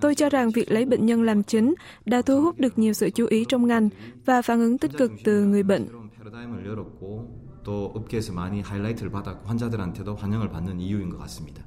Tôi 0.00 0.14
cho 0.14 0.28
rằng 0.28 0.50
việc 0.50 0.72
lấy 0.72 0.84
bệnh 0.84 1.06
nhân 1.06 1.22
làm 1.22 1.42
chính 1.42 1.74
đã 2.04 2.22
thu 2.22 2.40
hút 2.40 2.60
được 2.60 2.78
nhiều 2.78 2.92
sự 2.92 3.10
chú 3.10 3.26
ý 3.26 3.44
trong 3.48 3.66
ngành 3.66 3.88
và 4.24 4.42
phản 4.42 4.60
ứng 4.60 4.78
tích 4.78 4.90
cực 4.98 5.12
từ 5.24 5.44
người 5.44 5.62
bệnh. 5.62 5.86
또 7.65 7.91
업계에서 7.95 8.33
많이 8.33 8.61
하이라이트를 8.61 9.11
받았고 9.11 9.47
환자들한테도 9.47 10.15
환영을 10.15 10.49
받는 10.49 10.79
이유인 10.79 11.09
것 11.09 11.17
같습니다. 11.19 11.63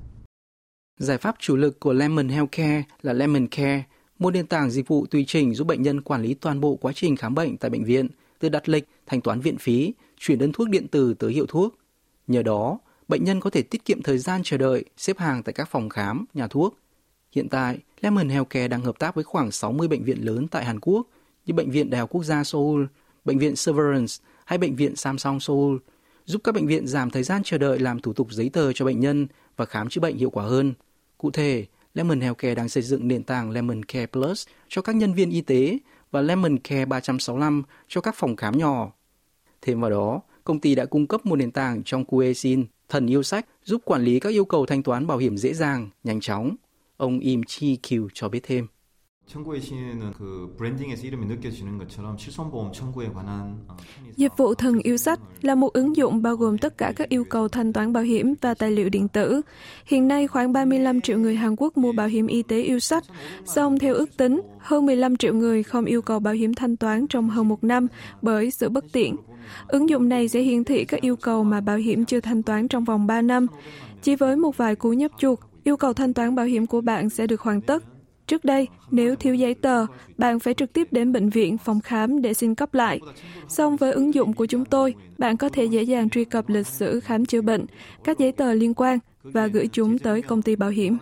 Giải 0.99 1.19
pháp 1.19 1.37
chủ 1.39 1.57
lực 1.57 1.81
của 1.81 1.93
Lemon 1.93 2.29
Healthcare 2.29 2.83
là 3.03 3.13
Lemon 3.13 3.47
Care, 3.51 3.85
một 4.19 4.31
nền 4.31 4.47
tảng 4.47 4.71
dịch 4.71 4.89
vụ 4.89 5.07
tùy 5.07 5.25
chỉnh 5.29 5.55
giúp 5.55 5.67
bệnh 5.67 5.83
nhân 5.83 6.01
quản 6.01 6.23
lý 6.23 6.35
toàn 6.35 6.61
bộ 6.61 6.77
quá 6.77 6.93
trình 6.95 7.17
khám 7.17 7.35
bệnh 7.35 7.57
tại 7.57 7.71
bệnh 7.71 7.85
viện, 7.85 8.09
từ 8.39 8.49
đặt 8.49 8.69
lịch, 8.69 8.89
thanh 9.07 9.21
toán 9.21 9.41
viện 9.41 9.59
phí, 9.59 9.95
chuyển 10.19 10.39
đơn 10.39 10.53
thuốc 10.53 10.69
điện 10.69 10.89
tử 10.89 11.15
tới 11.15 11.33
hiệu 11.33 11.47
thuốc. 11.47 11.75
Nhờ 12.27 12.43
đó, 12.43 12.79
bệnh 13.09 13.25
nhân 13.25 13.41
có 13.41 13.51
thể 13.51 13.63
tiết 13.63 13.85
kiệm 13.85 14.03
thời 14.03 14.19
gian 14.19 14.41
chờ 14.45 14.57
đợi, 14.57 14.85
xếp 14.97 15.19
hàng 15.19 15.43
tại 15.43 15.53
các 15.53 15.69
phòng 15.69 15.89
khám, 15.89 16.25
nhà 16.35 16.47
thuốc. 16.47 16.79
Hiện 17.33 17.49
tại, 17.49 17.79
Lemon 18.01 18.29
Healthcare 18.29 18.69
đang 18.69 18.81
hợp 18.81 18.99
tác 18.99 19.15
với 19.15 19.25
khoảng 19.25 19.51
60 19.51 19.89
bệnh 19.89 20.05
viện 20.05 20.25
lớn 20.25 20.49
tại 20.49 20.65
Hàn 20.65 20.81
Quốc 20.81 21.07
như 21.47 21.55
Bệnh 21.55 21.71
viện 21.71 21.91
Đại 21.91 22.01
học 22.01 22.11
Quốc 22.11 22.25
gia 22.25 22.45
Seoul, 22.45 22.85
Bệnh 23.25 23.39
viện 23.39 23.57
Severance 23.57 24.15
hay 24.50 24.58
Bệnh 24.58 24.76
viện 24.76 24.96
Samsung 24.96 25.40
Seoul, 25.40 25.78
giúp 26.26 26.42
các 26.44 26.56
bệnh 26.56 26.68
viện 26.68 26.88
giảm 26.88 27.10
thời 27.10 27.24
gian 27.24 27.42
chờ 27.44 27.58
đợi 27.58 27.80
làm 27.80 28.00
thủ 28.00 28.14
tục 28.14 28.32
giấy 28.32 28.50
tờ 28.50 28.74
cho 28.74 28.86
bệnh 28.86 29.00
nhân 29.00 29.28
và 29.58 29.66
khám 29.66 29.90
chữa 29.90 30.02
bệnh 30.02 30.18
hiệu 30.18 30.30
quả 30.30 30.44
hơn. 30.44 30.74
Cụ 31.18 31.32
thể, 31.32 31.66
Lemon 31.94 32.22
Healthcare 32.22 32.56
đang 32.56 32.70
xây 32.70 32.84
dựng 32.84 33.08
nền 33.08 33.24
tảng 33.24 33.52
Lemon 33.52 33.86
Care 33.86 34.06
Plus 34.06 34.48
cho 34.68 34.82
các 34.82 34.96
nhân 34.96 35.14
viên 35.14 35.30
y 35.30 35.42
tế 35.42 35.78
và 36.12 36.22
Lemon 36.22 36.58
Care 36.58 36.86
365 36.86 37.64
cho 37.88 38.02
các 38.02 38.16
phòng 38.16 38.36
khám 38.36 38.58
nhỏ. 38.58 38.92
Thêm 39.62 39.82
vào 39.82 39.92
đó, 39.92 40.22
công 40.44 40.60
ty 40.60 40.76
đã 40.76 40.86
cung 40.86 41.08
cấp 41.08 41.26
một 41.26 41.36
nền 41.36 41.52
tảng 41.52 41.84
trong 41.84 42.06
Kuesin, 42.06 42.66
thần 42.90 43.08
yêu 43.08 43.24
sách, 43.24 43.46
giúp 43.64 43.82
quản 43.86 44.02
lý 44.02 44.20
các 44.20 44.30
yêu 44.30 44.46
cầu 44.46 44.66
thanh 44.66 44.84
toán 44.84 45.08
bảo 45.08 45.18
hiểm 45.18 45.38
dễ 45.38 45.54
dàng, 45.54 45.90
nhanh 46.04 46.20
chóng. 46.20 46.56
Ông 46.98 47.20
Im 47.20 47.44
Chi 47.44 47.78
Kyu 47.90 48.08
cho 48.14 48.30
biết 48.30 48.42
thêm. 48.44 48.68
Dịch 54.16 54.38
vụ 54.38 54.54
thần 54.54 54.80
yêu 54.80 54.98
sách 54.98 55.20
là 55.42 55.56
một 55.56 55.74
ứng 55.74 55.96
dụng 55.96 56.22
bao 56.22 56.36
gồm 56.36 56.58
tất 56.58 56.78
cả 56.78 56.94
các 56.96 57.10
yêu 57.10 57.24
cầu 57.24 57.48
thanh 57.48 57.74
toán 57.74 57.94
bảo 57.94 58.04
hiểm 58.04 58.34
và 58.42 58.54
tài 58.54 58.72
liệu 58.72 58.90
điện 58.90 59.08
tử. 59.08 59.42
Hiện 59.86 60.08
nay 60.08 60.28
khoảng 60.28 60.54
35 60.54 61.02
triệu 61.02 61.20
người 61.20 61.36
Hàn 61.36 61.56
Quốc 61.58 61.78
mua 61.78 61.92
bảo 61.92 62.08
hiểm 62.08 62.28
y 62.28 62.44
tế 62.44 62.62
yêu 62.62 62.80
sách, 62.80 63.04
song 63.46 63.80
theo 63.80 63.94
ước 63.94 64.18
tính, 64.18 64.42
hơn 64.60 64.86
15 64.86 65.18
triệu 65.18 65.34
người 65.34 65.64
không 65.64 65.86
yêu 65.86 66.02
cầu 66.02 66.20
bảo 66.20 66.34
hiểm 66.34 66.54
thanh 66.54 66.78
toán 66.78 67.08
trong 67.08 67.30
hơn 67.30 67.48
một 67.48 67.64
năm 67.64 67.88
bởi 68.22 68.52
sự 68.52 68.70
bất 68.70 68.86
tiện. 68.94 69.16
Ứng 69.68 69.90
dụng 69.90 70.10
này 70.10 70.28
sẽ 70.28 70.42
hiển 70.42 70.64
thị 70.64 70.86
các 70.86 71.02
yêu 71.02 71.16
cầu 71.16 71.44
mà 71.44 71.62
bảo 71.62 71.78
hiểm 71.78 72.06
chưa 72.06 72.20
thanh 72.20 72.44
toán 72.44 72.68
trong 72.68 72.84
vòng 72.84 73.08
3 73.08 73.22
năm. 73.22 73.48
Chỉ 74.02 74.16
với 74.16 74.36
một 74.36 74.58
vài 74.58 74.76
cú 74.76 74.94
nhấp 74.94 75.12
chuột, 75.18 75.40
yêu 75.64 75.78
cầu 75.78 75.94
thanh 75.94 76.14
toán 76.14 76.36
bảo 76.36 76.46
hiểm 76.46 76.68
của 76.68 76.82
bạn 76.82 77.10
sẽ 77.10 77.28
được 77.28 77.42
hoàn 77.42 77.62
tất 77.62 77.84
Trước 78.30 78.46
đây, 78.46 78.68
nếu 78.92 79.16
thiếu 79.16 79.36
giấy 79.36 79.54
tờ, 79.54 79.86
bạn 80.18 80.40
phải 80.40 80.54
trực 80.54 80.74
tiếp 80.74 80.88
đến 80.94 81.12
bệnh 81.12 81.30
viện, 81.30 81.58
phòng 81.58 81.82
khám 81.82 82.22
để 82.22 82.34
xin 82.34 82.56
cấp 82.56 82.74
lại. 82.74 83.00
Song 83.48 83.76
với 83.76 83.92
ứng 83.92 84.14
dụng 84.14 84.34
của 84.34 84.46
chúng 84.46 84.66
tôi, 84.66 84.96
bạn 85.18 85.38
có 85.38 85.50
thể 85.50 85.66
dễ 85.66 85.84
dàng 85.84 86.10
truy 86.10 86.26
cập 86.26 86.50
lịch 86.50 86.68
sử 86.68 87.00
khám 87.00 87.26
chữa 87.26 87.42
bệnh, 87.42 87.66
các 88.04 88.20
giấy 88.20 88.32
tờ 88.32 88.54
liên 88.54 88.74
quan 88.74 89.00
và 89.24 89.48
gửi 89.48 89.68
chúng 89.68 90.00
tới 90.00 90.22
công 90.22 90.42
ty 90.42 90.56
bảo 90.56 90.70
hiểm. 90.70 90.98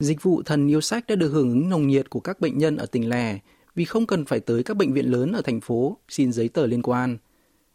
Dịch 0.00 0.22
vụ 0.22 0.42
thần 0.42 0.68
yêu 0.68 0.80
sách 0.80 1.06
đã 1.08 1.14
được 1.14 1.28
hưởng 1.28 1.48
ứng 1.48 1.68
nồng 1.68 1.88
nhiệt 1.88 2.10
của 2.10 2.20
các 2.20 2.40
bệnh 2.40 2.58
nhân 2.58 2.76
ở 2.76 2.86
tỉnh 2.86 3.08
lẻ 3.08 3.38
vì 3.74 3.84
không 3.84 4.06
cần 4.06 4.24
phải 4.24 4.40
tới 4.40 4.62
các 4.62 4.76
bệnh 4.76 4.92
viện 4.92 5.06
lớn 5.06 5.32
ở 5.32 5.42
thành 5.42 5.60
phố 5.60 5.96
xin 6.08 6.32
giấy 6.32 6.48
tờ 6.48 6.66
liên 6.66 6.82
quan. 6.82 7.18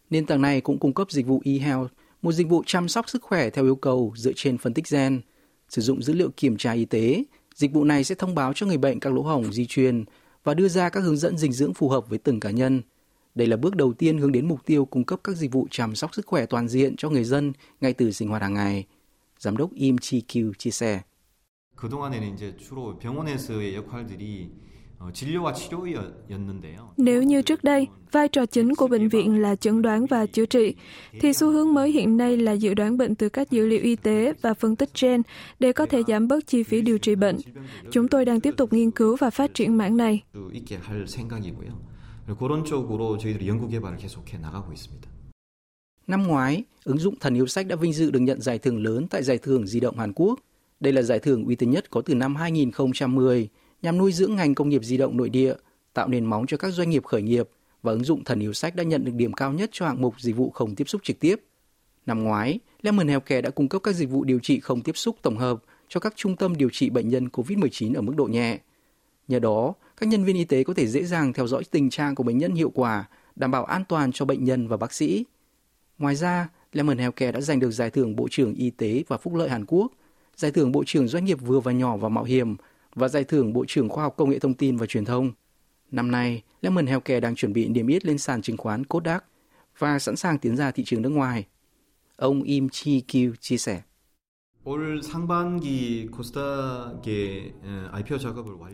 Nền 0.10 0.26
tảng 0.26 0.42
này 0.42 0.62
cũng 0.62 0.80
cung 0.80 0.94
cấp 0.94 1.12
dịch 1.12 1.28
vụ 1.28 1.42
e-health 1.46 1.88
một 2.23 2.33
dịch 2.33 2.49
vụ 2.49 2.63
chăm 2.67 2.89
sóc 2.89 3.09
sức 3.09 3.23
khỏe 3.23 3.51
theo 3.51 3.65
yêu 3.65 3.77
cầu 3.77 4.13
dựa 4.17 4.33
trên 4.37 4.59
phân 4.59 4.75
tích 4.75 4.91
gen. 4.91 5.21
Sử 5.69 5.83
dụng 5.83 6.03
dữ 6.03 6.13
liệu 6.13 6.31
kiểm 6.31 6.57
tra 6.57 6.73
y 6.73 6.85
tế, 6.85 7.25
dịch 7.55 7.73
vụ 7.73 7.85
này 7.85 8.05
sẽ 8.05 8.15
thông 8.15 8.35
báo 8.35 8.53
cho 8.53 8.67
người 8.67 8.79
bệnh 8.79 9.01
các 9.01 9.13
lỗ 9.13 9.23
hổng 9.23 9.53
di 9.53 9.67
truyền 9.67 10.05
và 10.45 10.55
đưa 10.55 10.69
ra 10.69 10.89
các 10.89 11.01
hướng 11.01 11.17
dẫn 11.17 11.39
dinh 11.39 11.53
dưỡng 11.53 11.75
phù 11.75 11.89
hợp 11.89 12.09
với 12.09 12.19
từng 12.19 12.41
cá 12.41 12.51
nhân. 12.51 12.83
Đây 13.35 13.47
là 13.47 13.57
bước 13.57 13.77
đầu 13.77 13.93
tiên 13.93 14.19
hướng 14.19 14.33
đến 14.33 14.49
mục 14.49 14.67
tiêu 14.67 14.85
cung 14.85 15.05
cấp 15.05 15.21
các 15.25 15.37
dịch 15.37 15.53
vụ 15.53 15.67
chăm 15.71 15.95
sóc 15.95 16.15
sức 16.15 16.27
khỏe 16.27 16.47
toàn 16.47 16.69
diện 16.69 16.97
cho 16.97 17.11
người 17.11 17.25
dân 17.25 17.53
ngay 17.81 17.93
từ 17.93 18.13
sinh 18.13 18.29
hoạt 18.29 18.43
hàng 18.43 18.55
ngày. 18.55 18.87
Giám 19.39 19.57
đốc 19.57 19.75
Im 19.75 19.99
Chi 19.99 20.23
Kyu 20.29 20.53
chia 20.59 20.71
sẻ. 20.71 21.01
그동안에는 21.79 22.35
이제 22.35 22.57
주로 22.57 22.99
병원에서의 22.99 23.77
역할들이 23.77 24.51
nếu 26.98 27.24
như 27.24 27.42
trước 27.42 27.64
đây, 27.64 27.88
vai 28.12 28.28
trò 28.28 28.46
chính 28.46 28.76
của 28.76 28.88
bệnh 28.88 29.10
viện 29.10 29.42
là 29.42 29.56
chẩn 29.56 29.82
đoán 29.82 30.06
và 30.06 30.26
chữa 30.26 30.46
trị, 30.46 30.76
thì 31.20 31.34
xu 31.34 31.52
hướng 31.52 31.74
mới 31.74 31.92
hiện 31.92 32.18
nay 32.18 32.38
là 32.38 32.52
dự 32.52 32.74
đoán 32.74 32.98
bệnh 32.98 33.16
từ 33.16 33.30
các 33.30 33.52
dữ 33.52 33.68
liệu 33.68 33.82
y 33.82 33.96
tế 33.96 34.34
và 34.42 34.54
phân 34.54 34.76
tích 34.76 34.90
gen 35.02 35.22
để 35.60 35.74
có 35.74 35.86
thể 35.86 36.04
giảm 36.08 36.28
bớt 36.28 36.48
chi 36.48 36.64
phí 36.64 36.82
điều 36.82 36.98
trị 36.98 37.16
bệnh. 37.16 37.38
Chúng 37.92 38.08
tôi 38.08 38.26
đang 38.26 38.40
tiếp 38.40 38.54
tục 38.58 38.74
nghiên 38.74 38.92
cứu 38.92 39.16
và 39.16 39.30
phát 39.30 39.54
triển 39.54 39.78
mảng 39.78 39.98
này. 39.98 40.24
Năm 46.08 46.28
ngoái, 46.28 46.64
ứng 46.84 46.98
dụng 46.98 47.16
Thần 47.20 47.36
yêu 47.36 47.48
sách 47.48 47.68
đã 47.68 47.76
vinh 47.76 47.94
dự 47.94 48.12
được 48.12 48.20
nhận 48.20 48.42
giải 48.42 48.60
thưởng 48.60 48.84
lớn 48.84 49.08
tại 49.10 49.24
Giải 49.24 49.38
thưởng 49.38 49.68
Di 49.68 49.80
động 49.80 49.98
Hàn 49.98 50.14
Quốc. 50.16 50.40
Đây 50.80 50.94
là 50.94 51.02
giải 51.02 51.20
thưởng 51.20 51.46
uy 51.46 51.56
tín 51.56 51.72
nhất 51.72 51.90
có 51.90 52.02
từ 52.02 52.16
năm 52.16 52.36
2010 52.36 53.50
nhằm 53.84 53.98
nuôi 53.98 54.12
dưỡng 54.12 54.36
ngành 54.36 54.56
công 54.56 54.70
nghiệp 54.70 54.84
di 54.84 54.98
động 54.98 55.18
nội 55.18 55.30
địa, 55.30 55.54
tạo 55.94 56.08
nền 56.08 56.26
móng 56.26 56.46
cho 56.48 56.58
các 56.58 56.74
doanh 56.74 56.90
nghiệp 56.90 57.06
khởi 57.06 57.22
nghiệp 57.22 57.50
và 57.82 57.92
ứng 57.92 58.04
dụng 58.04 58.24
thần 58.24 58.40
yêu 58.40 58.54
sách 58.54 58.76
đã 58.76 58.84
nhận 58.84 59.06
được 59.06 59.12
điểm 59.16 59.34
cao 59.34 59.54
nhất 59.54 59.70
cho 59.74 59.86
hạng 59.88 60.02
mục 60.02 60.20
dịch 60.20 60.36
vụ 60.36 60.50
không 60.50 60.76
tiếp 60.76 60.90
xúc 60.90 61.04
trực 61.04 61.20
tiếp. 61.20 61.36
Năm 62.06 62.24
ngoái, 62.24 62.60
Lemon 62.82 63.08
Healthcare 63.08 63.42
đã 63.42 63.50
cung 63.50 63.70
cấp 63.70 63.82
các 63.84 63.96
dịch 63.96 64.10
vụ 64.10 64.24
điều 64.24 64.40
trị 64.40 64.60
không 64.60 64.82
tiếp 64.82 64.98
xúc 64.98 65.16
tổng 65.22 65.38
hợp 65.38 65.64
cho 65.88 66.00
các 66.00 66.14
trung 66.16 66.36
tâm 66.36 66.58
điều 66.58 66.70
trị 66.70 66.90
bệnh 66.90 67.10
nhân 67.10 67.28
COVID-19 67.28 67.96
ở 67.96 68.02
mức 68.02 68.14
độ 68.16 68.26
nhẹ. 68.26 68.60
Nhờ 69.28 69.40
đó, 69.40 69.74
các 69.98 70.10
nhân 70.10 70.24
viên 70.24 70.36
y 70.36 70.46
tế 70.46 70.64
có 70.64 70.74
thể 70.74 70.88
dễ 70.88 71.04
dàng 71.04 71.34
theo 71.34 71.48
dõi 71.48 71.64
tình 71.72 71.90
trạng 71.90 72.16
của 72.16 72.24
bệnh 72.24 72.38
nhân 72.38 72.56
hiệu 72.56 72.70
quả, 72.70 73.06
đảm 73.36 73.52
bảo 73.52 73.66
an 73.66 73.84
toàn 73.90 74.12
cho 74.12 74.26
bệnh 74.26 74.44
nhân 74.44 74.68
và 74.68 74.78
bác 74.78 74.94
sĩ. 74.94 75.26
Ngoài 75.98 76.16
ra, 76.16 76.50
Lemon 76.74 76.98
Healthcare 76.98 77.32
đã 77.32 77.42
giành 77.42 77.60
được 77.60 77.72
giải 77.72 77.90
thưởng 77.90 78.16
Bộ 78.16 78.28
trưởng 78.32 78.54
Y 78.54 78.70
tế 78.70 79.04
và 79.08 79.18
Phúc 79.18 79.36
lợi 79.36 79.50
Hàn 79.50 79.66
Quốc, 79.66 79.92
giải 80.36 80.52
thưởng 80.52 80.72
Bộ 80.72 80.84
trưởng 80.86 81.08
Doanh 81.08 81.26
nghiệp 81.26 81.38
vừa 81.42 81.60
và 81.60 81.72
nhỏ 81.72 81.98
và 81.98 82.10
mạo 82.10 82.24
hiểm 82.24 82.56
và 82.96 83.08
giải 83.08 83.24
thưởng 83.24 83.54
Bộ 83.54 83.66
trưởng 83.68 83.90
Khoa 83.90 84.04
học 84.04 84.14
Công 84.18 84.30
nghệ 84.30 84.40
Thông 84.40 84.54
tin 84.54 84.78
và 84.78 84.86
Truyền 84.86 85.06
thông. 85.06 85.32
Năm 85.92 86.12
nay, 86.12 86.42
Lemon 86.62 86.88
Healthcare 86.88 87.20
đang 87.20 87.36
chuẩn 87.36 87.54
bị 87.54 87.68
niêm 87.68 87.88
yết 87.88 88.06
lên 88.06 88.18
sàn 88.18 88.42
chứng 88.42 88.58
khoán 88.58 88.86
Kodak 88.86 89.26
và 89.78 90.00
sẵn 90.00 90.16
sàng 90.16 90.38
tiến 90.38 90.58
ra 90.58 90.72
thị 90.72 90.84
trường 90.84 91.02
nước 91.02 91.10
ngoài. 91.10 91.46
Ông 92.16 92.44
Im 92.44 92.70
Chi 92.70 93.02
Kyu 93.02 93.36
chia 93.40 93.58
sẻ. 93.58 93.82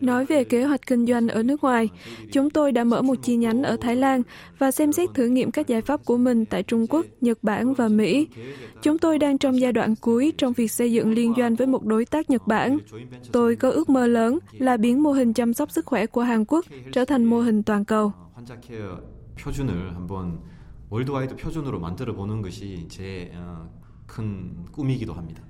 Nói 0.01 0.25
về 0.25 0.45
kế 0.45 0.65
hoạch 0.65 0.87
kinh 0.87 1.07
doanh 1.07 1.29
ở 1.29 1.43
nước 1.43 1.65
ngoài, 1.65 1.89
chúng 2.33 2.51
tôi 2.51 2.73
đã 2.73 2.85
mở 2.85 3.03
một 3.03 3.15
chi 3.23 3.37
nhánh 3.37 3.63
ở 3.63 3.77
Thái 3.81 3.97
Lan 3.97 4.23
và 4.59 4.71
xem 4.71 4.93
xét 4.93 5.15
thử 5.15 5.27
nghiệm 5.27 5.51
các 5.51 5.67
giải 5.67 5.83
pháp 5.83 6.05
của 6.05 6.17
mình 6.17 6.45
tại 6.45 6.63
Trung 6.63 6.87
Quốc, 6.91 7.07
Nhật 7.21 7.39
Bản 7.43 7.75
và 7.75 7.89
Mỹ. 7.89 8.29
Chúng 8.83 8.99
tôi 8.99 9.19
đang 9.19 9.39
trong 9.39 9.61
giai 9.61 9.73
đoạn 9.73 9.95
cuối 10.01 10.33
trong 10.39 10.53
việc 10.53 10.71
xây 10.71 10.93
dựng 10.93 11.13
liên 11.13 11.35
doanh 11.37 11.55
với 11.55 11.67
một 11.67 11.85
đối 11.85 12.05
tác 12.05 12.31
Nhật 12.31 12.47
Bản. 12.47 12.79
Tôi 13.33 13.57
có 13.57 13.71
ước 13.71 13.89
mơ 13.89 14.07
lớn 14.07 14.39
là 14.53 14.77
biến 14.77 15.03
mô 15.03 15.13
hình 15.13 15.33
chăm 15.33 15.55
sóc 15.55 15.71
sức 15.71 15.87
khỏe 15.87 16.07
của 16.07 16.23
Hàn 16.23 16.45
Quốc 16.45 16.65
trở 16.93 17.05
thành 17.05 17.25
mô 17.25 17.41
hình 17.41 17.63
toàn 17.63 17.85
cầu. 17.85 18.13
월드와이드 20.91 21.35
표준으로 21.37 21.81
만들어 21.81 22.15
보는 22.15 22.43
것이 22.43 22.87
큰 24.07 24.67
꿈이기도 24.71 25.13
합니다. 25.15 25.43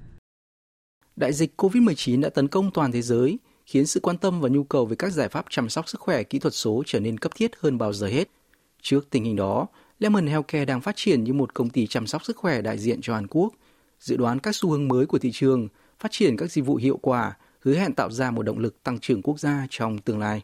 Đại 1.19 1.33
dịch 1.33 1.61
COVID-19 1.61 2.21
đã 2.21 2.29
tấn 2.29 2.47
công 2.47 2.71
toàn 2.71 2.91
thế 2.91 3.01
giới, 3.01 3.39
khiến 3.65 3.85
sự 3.85 3.99
quan 3.99 4.17
tâm 4.17 4.41
và 4.41 4.49
nhu 4.49 4.63
cầu 4.63 4.85
về 4.85 4.95
các 4.95 5.13
giải 5.13 5.29
pháp 5.29 5.45
chăm 5.49 5.69
sóc 5.69 5.89
sức 5.89 6.01
khỏe 6.01 6.23
kỹ 6.23 6.39
thuật 6.39 6.53
số 6.53 6.83
trở 6.85 6.99
nên 6.99 7.17
cấp 7.17 7.31
thiết 7.35 7.51
hơn 7.59 7.77
bao 7.77 7.93
giờ 7.93 8.07
hết. 8.07 8.29
Trước 8.81 9.09
tình 9.09 9.23
hình 9.23 9.35
đó, 9.35 9.67
Lemon 9.99 10.27
Healthcare 10.27 10.65
đang 10.65 10.81
phát 10.81 10.95
triển 10.95 11.23
như 11.23 11.33
một 11.33 11.53
công 11.53 11.69
ty 11.69 11.87
chăm 11.87 12.07
sóc 12.07 12.25
sức 12.25 12.37
khỏe 12.37 12.61
đại 12.61 12.77
diện 12.77 12.99
cho 13.01 13.15
Hàn 13.15 13.27
Quốc, 13.27 13.53
dự 13.99 14.17
đoán 14.17 14.39
các 14.39 14.55
xu 14.55 14.69
hướng 14.69 14.87
mới 14.87 15.05
của 15.05 15.19
thị 15.19 15.31
trường, 15.33 15.67
phát 15.99 16.11
triển 16.11 16.37
các 16.37 16.51
dịch 16.51 16.65
vụ 16.65 16.75
hiệu 16.75 16.99
quả, 17.01 17.37
hứa 17.61 17.75
hẹn 17.75 17.93
tạo 17.93 18.11
ra 18.11 18.31
một 18.31 18.43
động 18.43 18.59
lực 18.59 18.83
tăng 18.83 18.99
trưởng 18.99 19.21
quốc 19.21 19.39
gia 19.39 19.67
trong 19.69 19.97
tương 19.97 20.19
lai. 20.19 20.43